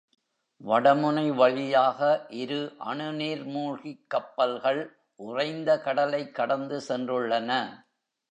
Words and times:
வடமுனை 0.65 1.35
வழியாக 1.35 2.25
இரு 2.29 2.75
அணு 2.77 3.13
நீர் 3.13 3.43
மூழ்கிக் 3.45 4.09
கப்பல்கள் 4.09 4.99
உறைந்த 5.15 5.81
கடலைக் 5.81 6.35
கடந்து 6.35 6.81
சென்றுள்ளன. 6.87 7.69